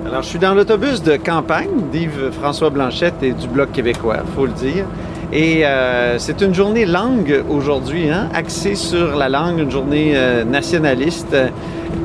[0.00, 4.46] Alors, je suis dans l'autobus de campagne d'Yves François Blanchette et du Bloc québécois, faut
[4.46, 4.86] le dire.
[5.34, 10.44] Et euh, c'est une journée langue aujourd'hui, hein, axée sur la langue, une journée euh,
[10.44, 11.36] nationaliste.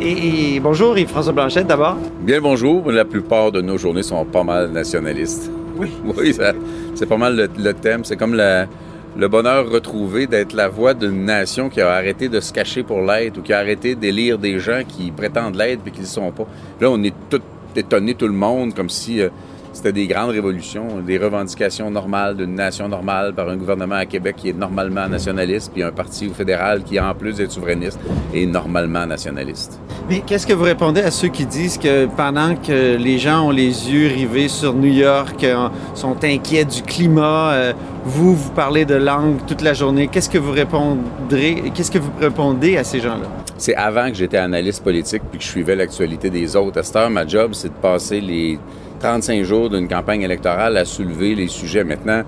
[0.00, 1.98] Et, et bonjour Yves-François Blanchette d'abord.
[2.22, 2.90] Bien bonjour.
[2.90, 5.50] La plupart de nos journées sont pas mal nationalistes.
[5.76, 5.90] Oui.
[6.16, 6.34] Oui,
[6.94, 8.02] c'est pas mal le, le thème.
[8.04, 8.66] C'est comme la-
[9.16, 13.00] le bonheur retrouvé d'être la voix d'une nation qui a arrêté de se cacher pour
[13.02, 16.08] l'aide ou qui a arrêté d'élire des gens qui prétendent l'aide mais qui ne le
[16.08, 16.46] sont pas.
[16.80, 17.40] Là, on est tout
[17.76, 19.28] étonné, tout le monde, comme si euh,
[19.72, 24.36] c'était des grandes révolutions, des revendications normales d'une nation normale par un gouvernement à Québec
[24.36, 27.98] qui est normalement nationaliste, puis un parti fédéral qui, en plus d'être souverainiste,
[28.32, 29.80] est normalement nationaliste.
[30.08, 33.50] Mais qu'est-ce que vous répondez à ceux qui disent que pendant que les gens ont
[33.50, 37.72] les yeux rivés sur New York, euh, sont inquiets du climat, euh,
[38.04, 42.10] vous, vous parlez de langue toute la journée, qu'est-ce que vous répondrez, qu'est-ce que vous
[42.20, 43.28] répondez à ces gens-là?
[43.56, 46.80] C'est avant que j'étais analyste politique puis que je suivais l'actualité des autres.
[46.80, 48.58] À cette heure, ma job, c'est de passer les
[49.00, 51.82] 35 jours d'une campagne électorale à soulever les sujets.
[51.82, 52.24] Maintenant,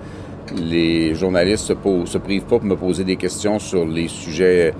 [0.55, 1.73] les journalistes se,
[2.05, 4.73] se privent pas pour me poser des questions sur les sujets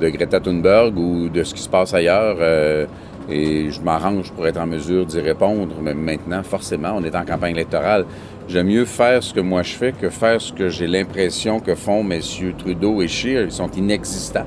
[0.00, 2.36] de Greta Thunberg ou de ce qui se passe ailleurs.
[2.40, 2.86] euh,
[3.30, 5.74] et je m'arrange pour être en mesure d'y répondre.
[5.80, 8.04] Mais maintenant, forcément, on est en campagne électorale.
[8.48, 11.76] J'aime mieux faire ce que moi je fais que faire ce que j'ai l'impression que
[11.76, 13.42] font messieurs Trudeau et Scheer.
[13.44, 14.46] Ils sont inexistants.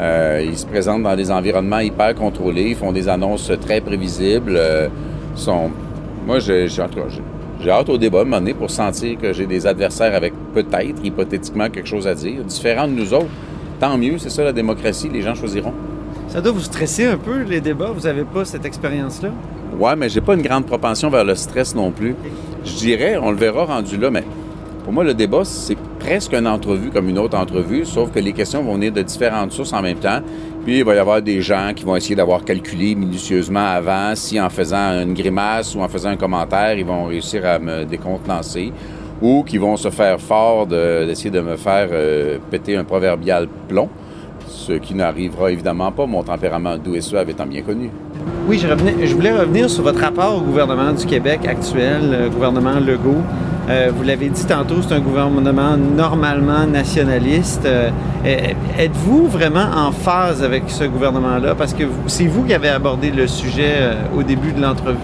[0.00, 4.54] Euh, ils se présentent dans des environnements hyper contrôlés, ils font des annonces très prévisibles.
[4.56, 4.88] euh.
[6.26, 6.82] Moi, j'ai j'ai-
[7.70, 11.86] hâte au débat à un pour sentir que j'ai des adversaires avec peut-être, hypothétiquement, quelque
[11.88, 13.26] chose à dire, différents de nous autres.
[13.80, 15.72] Tant mieux, c'est ça la démocratie, les gens choisiront.
[16.28, 17.92] Ça doit vous stresser un peu, les débats?
[17.94, 19.30] Vous n'avez pas cette expérience-là?
[19.78, 22.14] Ouais, mais j'ai pas une grande propension vers le stress non plus.
[22.62, 24.22] Je dirais, on le verra rendu là, mais
[24.84, 28.34] pour moi, le débat, c'est presque une entrevue comme une autre entrevue, sauf que les
[28.34, 30.20] questions vont venir de différentes sources en même temps.
[30.64, 34.38] Puis il va y avoir des gens qui vont essayer d'avoir calculé minutieusement avant si
[34.38, 38.72] en faisant une grimace ou en faisant un commentaire, ils vont réussir à me décontenancer
[39.22, 43.46] ou qui vont se faire fort de- d'essayer de me faire euh, péter un proverbial
[43.68, 43.88] plomb,
[44.48, 47.90] ce qui n'arrivera évidemment pas, mon tempérament doux et suave étant bien connu.
[48.48, 52.28] Oui, je, revenais- je voulais revenir sur votre rapport au gouvernement du Québec actuel, le
[52.30, 53.22] gouvernement Legault.
[53.68, 57.64] Euh, vous l'avez dit tantôt, c'est un gouvernement normalement nationaliste.
[57.66, 57.90] Euh,
[58.26, 58.36] euh,
[58.78, 61.54] Êtes-vous vraiment en phase avec ce gouvernement-là?
[61.54, 64.96] Parce que c'est vous qui avez abordé le sujet euh, au début de l'entrevue.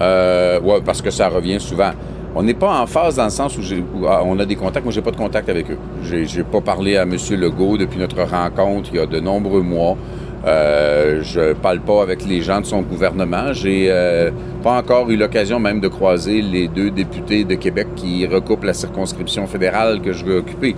[0.00, 1.90] Euh, ouais, parce que ça revient souvent.
[2.34, 4.84] On n'est pas en phase dans le sens où, où, ah, on a des contacts.
[4.84, 5.78] Moi, j'ai pas de contact avec eux.
[6.02, 7.16] J'ai, j'ai pas parlé à M.
[7.32, 9.96] Legault depuis notre rencontre il y a de nombreux mois.
[10.44, 13.52] Euh, je parle pas avec les gens de son gouvernement.
[13.52, 14.30] J'ai euh,
[14.62, 18.74] pas encore eu l'occasion même de croiser les deux députés de Québec qui recoupent la
[18.74, 20.74] circonscription fédérale que je vais occuper.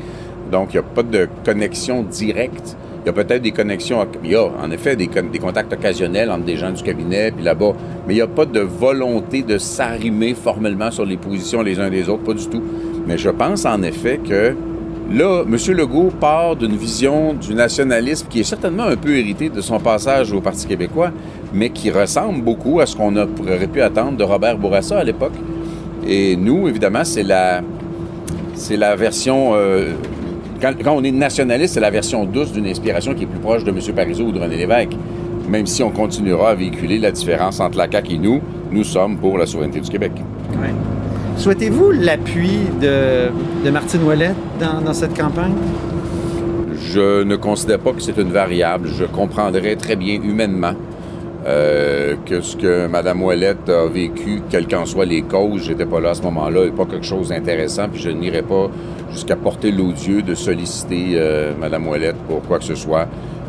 [0.50, 2.76] Donc, il n'y a pas de connexion directe.
[3.04, 5.70] Il y a peut-être des connexions, il y a en effet des, con- des contacts
[5.70, 7.72] occasionnels entre des gens du cabinet puis là-bas,
[8.06, 11.90] mais il n'y a pas de volonté de s'arrimer formellement sur les positions les uns
[11.90, 12.62] des autres, pas du tout.
[13.06, 14.54] Mais je pense en effet que
[15.12, 15.56] là, M.
[15.76, 20.32] Legault part d'une vision du nationalisme qui est certainement un peu hérité de son passage
[20.32, 21.10] au Parti québécois,
[21.52, 25.34] mais qui ressemble beaucoup à ce qu'on aurait pu attendre de Robert Bourassa à l'époque.
[26.08, 27.60] Et nous, évidemment, c'est la,
[28.54, 29.50] c'est la version.
[29.54, 29.92] euh,
[30.60, 33.64] quand, quand on est nationaliste, c'est la version douce d'une inspiration qui est plus proche
[33.64, 33.78] de M.
[33.94, 34.96] Parizeau ou de René Lévesque.
[35.48, 39.18] Même si on continuera à véhiculer la différence entre la CAQ et nous, nous sommes
[39.18, 40.12] pour la souveraineté du Québec.
[41.36, 43.28] Souhaitez-vous l'appui de,
[43.64, 45.52] de Martine Ouellette dans, dans cette campagne?
[46.92, 48.88] Je ne considère pas que c'est une variable.
[48.88, 50.74] Je comprendrais très bien humainement
[51.46, 56.00] euh, que ce que Mme Ouellette a vécu, quelles qu'en soient les causes, j'étais pas
[56.00, 58.70] là à ce moment-là, n'est pas quelque chose d'intéressant, puis je n'irai pas
[59.10, 63.06] jusqu'à porter l'odieux de solliciter euh, Mme Ouellette pour quoi que ce soit.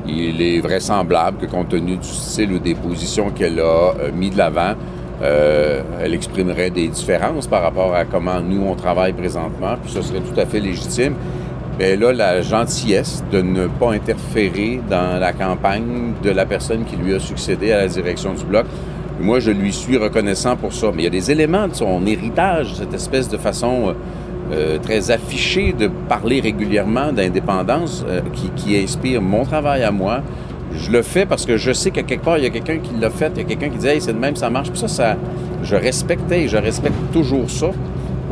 [0.07, 4.29] Il est vraisemblable que compte tenu du style ou des positions qu'elle a euh, mis
[4.29, 4.73] de l'avant,
[5.22, 10.19] elle exprimerait des différences par rapport à comment nous on travaille présentement, puis ce serait
[10.19, 11.16] tout à fait légitime.
[11.78, 16.96] Elle a la gentillesse de ne pas interférer dans la campagne de la personne qui
[16.96, 18.66] lui a succédé à la direction du bloc.
[19.19, 20.88] Moi, je lui suis reconnaissant pour ça.
[20.94, 23.94] Mais il y a des éléments de son héritage, cette espèce de façon euh,
[24.53, 30.22] euh, très affichée de parler régulièrement d'indépendance euh, qui, qui inspire mon travail à moi.
[30.72, 32.91] Je le fais parce que je sais que quelque part, il y a quelqu'un qui
[32.99, 34.70] l'a fait, il y a quelqu'un qui dit Hey, c'est de même, ça marche.
[34.70, 35.17] Puis ça, ça,
[35.61, 37.72] je respectais et je respecte toujours ça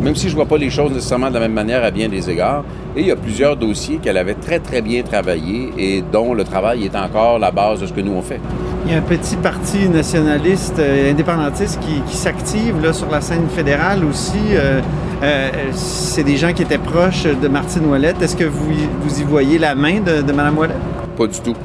[0.02, 2.30] même si je vois pas les choses nécessairement de la même manière à bien des
[2.30, 2.64] égards.
[2.96, 6.44] Et il y a plusieurs dossiers qu'elle avait très, très bien travaillés et dont le
[6.44, 8.40] travail est encore la base de ce que nous on fait.
[8.86, 13.22] Il y a un petit parti nationaliste, euh, indépendantiste qui, qui s'active là, sur la
[13.22, 14.38] scène fédérale aussi.
[14.52, 14.82] Euh,
[15.24, 18.22] euh, c'est des gens qui étaient proches de Martine Ouellette.
[18.22, 20.78] Est-ce que vous, y- vous y voyez la main de, de Mme Ouellette?
[21.18, 21.56] Pas du tout.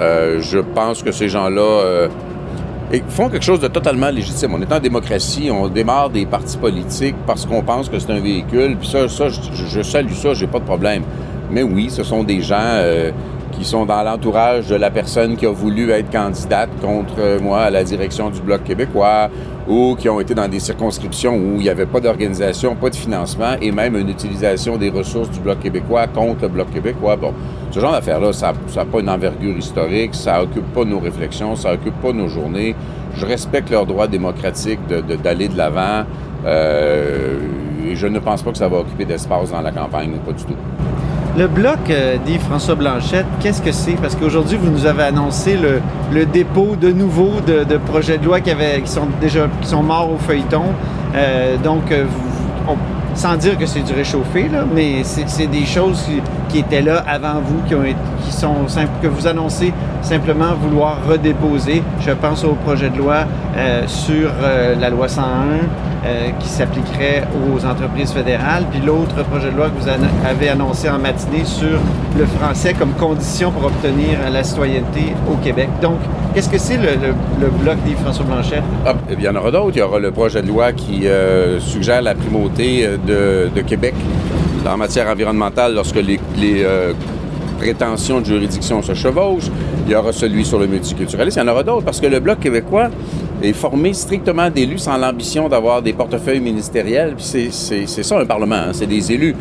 [0.00, 1.60] Euh, je pense que ces gens-là,
[2.92, 4.54] et font quelque chose de totalement légitime.
[4.54, 8.20] On est en démocratie, on démarre des partis politiques parce qu'on pense que c'est un
[8.20, 11.02] véhicule, puis ça, ça je, je salue ça, j'ai pas de problème.
[11.50, 13.10] Mais oui, ce sont des gens euh,
[13.62, 17.70] qui sont dans l'entourage de la personne qui a voulu être candidate contre moi à
[17.70, 19.30] la direction du Bloc québécois
[19.68, 22.96] ou qui ont été dans des circonscriptions où il n'y avait pas d'organisation, pas de
[22.96, 27.14] financement et même une utilisation des ressources du Bloc québécois contre le Bloc québécois.
[27.14, 27.32] Bon,
[27.70, 31.72] ce genre d'affaires-là, ça n'a pas une envergure historique, ça occupe pas nos réflexions, ça
[31.72, 32.74] occupe pas nos journées.
[33.14, 36.04] Je respecte leur droit démocratique d'aller de, de l'avant
[36.44, 37.38] euh,
[37.86, 40.44] et je ne pense pas que ça va occuper d'espace dans la campagne, pas du
[40.44, 40.56] tout.
[41.38, 43.92] Le bloc, euh, dit François Blanchette, qu'est-ce que c'est?
[43.92, 48.50] Parce qu'aujourd'hui, vous nous avez annoncé le, dépôt de nouveau de, projets de loi qui,
[48.50, 50.64] avaient, qui sont déjà qui sont morts au feuilleton.
[51.14, 52.04] Euh, donc, euh,
[53.14, 56.06] sans dire que c'est du réchauffé, là, mais c'est des choses
[56.50, 57.82] qui, étaient là avant vous, qui, ont
[58.24, 58.54] qui sont
[59.00, 61.82] que vous annoncez simplement vouloir redéposer.
[62.00, 63.24] Je pense au projet de loi
[63.86, 64.30] sur
[64.78, 65.22] la loi 101
[66.04, 70.90] euh, qui s'appliquerait aux entreprises fédérales, puis l'autre projet de loi que vous avez annoncé
[70.90, 71.78] en matinée sur
[72.18, 75.68] le français comme condition pour obtenir la citoyenneté au Québec.
[75.80, 75.98] Donc,
[76.34, 78.62] qu'est-ce que c'est le, bloc des François Blanchet?
[78.84, 79.76] Ah, eh il y en aura d'autres.
[79.76, 83.94] Il y aura le projet de loi qui euh, suggère la primauté euh, de, Québec
[84.68, 86.18] en matière environnementale lorsque les,
[87.58, 89.50] prétentions de juridiction se chevauchent.
[89.86, 91.38] Il y aura celui sur le multiculturalisme.
[91.38, 92.88] Il y en aura d'autres parce que le Bloc québécois
[93.42, 97.14] est formé strictement d'élus sans l'ambition d'avoir des portefeuilles ministériels.
[97.18, 99.34] C'est ça un Parlement, hein, c'est des élus.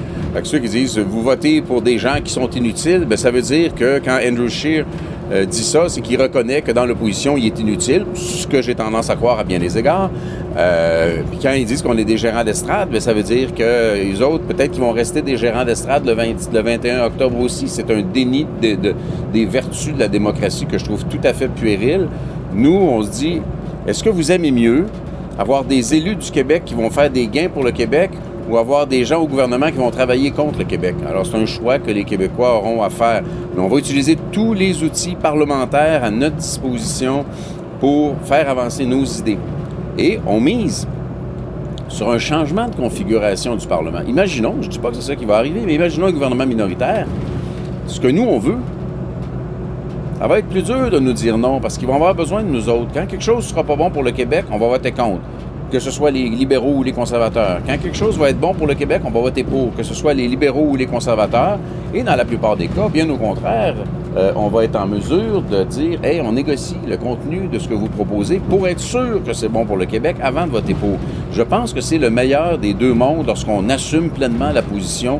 [0.43, 3.75] Ceux qui disent vous votez pour des gens qui sont inutiles, bien, ça veut dire
[3.75, 4.85] que quand Andrew Scheer
[5.31, 8.75] euh, dit ça, c'est qu'il reconnaît que dans l'opposition, il est inutile, ce que j'ai
[8.75, 10.09] tendance à croire à bien des égards.
[10.57, 14.21] Euh, quand ils disent qu'on est des gérants d'estrade, bien, ça veut dire que les
[14.21, 16.13] autres, peut-être qu'ils vont rester des gérants d'estrade le,
[16.61, 17.69] 21 octobre aussi.
[17.69, 22.07] C'est un déni des vertus de la démocratie que je trouve tout à fait puéril.
[22.53, 23.41] Nous, on se dit,
[23.91, 24.85] est-ce que vous aimez mieux
[25.37, 28.09] avoir des élus du Québec qui vont faire des gains pour le Québec
[28.49, 30.95] ou avoir des gens au gouvernement qui vont travailler contre le Québec?
[31.05, 33.21] Alors, c'est un choix que les Québécois auront à faire.
[33.53, 37.25] Mais on va utiliser tous les outils parlementaires à notre disposition
[37.81, 39.37] pour faire avancer nos idées.
[39.97, 40.87] Et on mise
[41.89, 43.99] sur un changement de configuration du Parlement.
[44.07, 46.45] Imaginons, je ne dis pas que c'est ça qui va arriver, mais imaginons un gouvernement
[46.45, 47.07] minoritaire.
[47.87, 48.59] Ce que nous, on veut,
[50.21, 52.47] ça va être plus dur de nous dire non parce qu'ils vont avoir besoin de
[52.47, 52.91] nous autres.
[52.93, 55.21] Quand quelque chose ne sera pas bon pour le Québec, on va voter contre.
[55.71, 57.59] Que ce soit les libéraux ou les conservateurs.
[57.65, 59.73] Quand quelque chose va être bon pour le Québec, on va voter pour.
[59.73, 61.57] Que ce soit les libéraux ou les conservateurs.
[61.91, 63.73] Et dans la plupart des cas, bien au contraire,
[64.15, 67.67] euh, on va être en mesure de dire Hey, on négocie le contenu de ce
[67.67, 70.75] que vous proposez pour être sûr que c'est bon pour le Québec avant de voter
[70.75, 70.99] pour.
[71.31, 75.19] Je pense que c'est le meilleur des deux mondes lorsqu'on assume pleinement la position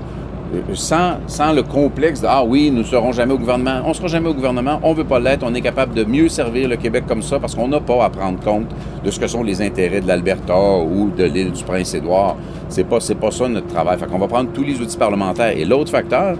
[0.73, 3.81] sans, sans, le complexe de Ah oui, nous ne serons jamais au gouvernement.
[3.85, 6.03] On ne sera jamais au gouvernement, on ne veut pas l'être, on est capable de
[6.03, 8.67] mieux servir le Québec comme ça parce qu'on n'a pas à prendre compte
[9.03, 12.35] de ce que sont les intérêts de l'Alberta ou de l'île du Prince-Édouard.
[12.69, 13.97] C'est pas, c'est pas ça notre travail.
[13.97, 15.57] Fait qu'on va prendre tous les outils parlementaires.
[15.57, 16.37] Et l'autre facteur,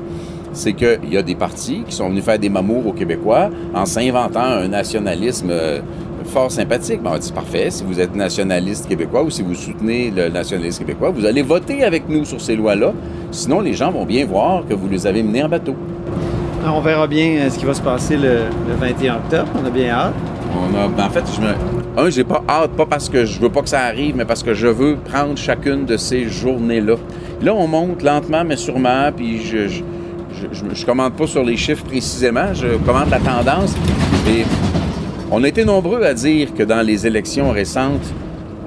[0.53, 3.85] c'est qu'il y a des partis qui sont venus faire des mamours aux Québécois en
[3.85, 5.79] s'inventant un nationalisme euh,
[6.31, 7.01] fort sympathique.
[7.03, 10.79] Ben, on dit parfait, si vous êtes nationaliste québécois ou si vous soutenez le nationalisme
[10.79, 12.93] québécois, vous allez voter avec nous sur ces lois-là.
[13.31, 15.75] Sinon, les gens vont bien voir que vous les avez menés en bateau.
[16.65, 18.45] on verra bien euh, ce qui va se passer le,
[18.79, 19.49] 21 octobre.
[19.61, 20.13] On a bien hâte.
[20.57, 23.39] On a, ben, en fait, je me, un, j'ai pas hâte, pas parce que je
[23.39, 26.95] veux pas que ça arrive, mais parce que je veux prendre chacune de ces journées-là.
[27.41, 29.81] Là, on monte lentement, mais sûrement, puis je, je,
[30.73, 33.75] je, commande pas sur les chiffres précisément, je commande la tendance.
[34.27, 34.45] Et
[35.31, 38.13] on a été nombreux à dire que dans les élections récentes,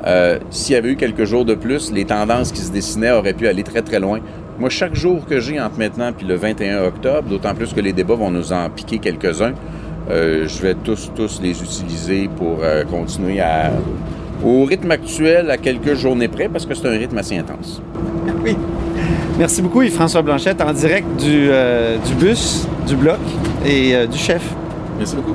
[0.07, 3.35] euh, s'il y avait eu quelques jours de plus, les tendances qui se dessinaient auraient
[3.35, 4.21] pu aller très très loin.
[4.59, 7.93] Moi, chaque jour que j'ai entre maintenant et le 21 octobre, d'autant plus que les
[7.93, 9.53] débats vont nous en piquer quelques-uns,
[10.11, 13.71] euh, je vais tous, tous les utiliser pour euh, continuer à,
[14.43, 17.83] au rythme actuel à quelques journées près, parce que c'est un rythme assez intense.
[18.43, 18.57] Oui.
[19.39, 21.49] Merci beaucoup, Yves-François Blanchette, en direct du,
[22.07, 23.19] du bus, du bloc
[23.67, 24.43] et du chef.
[24.99, 25.35] Merci beaucoup.